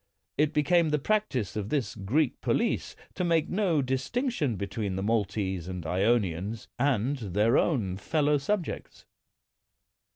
It 0.35 0.51
became 0.51 0.89
the 0.89 0.97
practise 0.97 1.55
of 1.55 1.69
this 1.69 1.93
Greek 1.93 2.41
police 2.41 2.95
to 3.13 3.23
make 3.23 3.49
no 3.49 3.83
distinction 3.83 4.55
be 4.55 4.65
tween 4.65 4.95
the 4.95 5.03
Maltese 5.03 5.67
and 5.67 5.83
lonians 5.85 6.65
and 6.79 7.19
their 7.19 7.55
own 7.55 7.97
fellow 7.97 8.39
subjects. 8.39 9.05